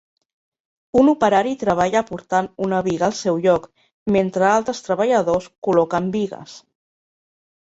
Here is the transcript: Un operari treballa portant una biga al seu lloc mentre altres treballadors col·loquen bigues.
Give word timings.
Un 1.01 1.09
operari 1.11 1.51
treballa 1.63 2.01
portant 2.07 2.49
una 2.67 2.79
biga 2.87 3.05
al 3.09 3.13
seu 3.19 3.37
lloc 3.43 3.69
mentre 4.17 4.49
altres 4.53 4.83
treballadors 4.89 5.47
col·loquen 5.69 6.11
bigues. 6.19 6.59